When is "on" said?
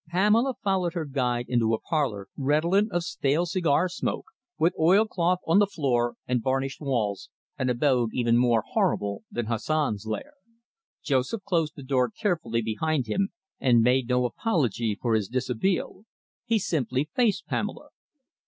5.45-5.59